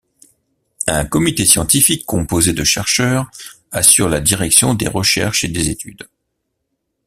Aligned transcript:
Un 0.87 1.05
Comité 1.05 1.45
scientifique 1.45 2.07
composé 2.07 2.53
de 2.53 2.63
chercheurs 2.63 3.29
assure 3.71 4.09
la 4.09 4.19
direction 4.19 4.73
des 4.73 4.87
recherches 4.87 5.43
et 5.43 5.47
des 5.47 5.69
études. 5.69 6.07